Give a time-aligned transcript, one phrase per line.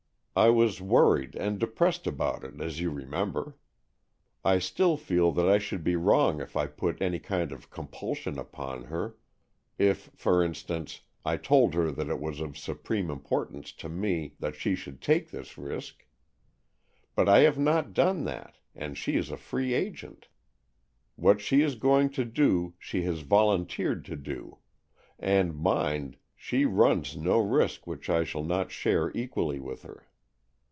[0.33, 3.55] I was worried and depressed about 76 AN EXCHANGE OF SOULS it, as you remember.
[4.45, 7.89] I still feel that I should be wrong if I put any kind of com
[7.89, 9.17] pulsion upon her—
[9.77, 14.55] if, for instance, I told her that it was of supreme importance to me that
[14.55, 16.07] she should take this risk.
[17.13, 20.29] But I have not done that, and she is a free agent.
[21.17, 24.59] What she is going to do, she has volunteered to do.
[25.19, 30.07] And, mind, she runs no risk which I shall not share equally with her.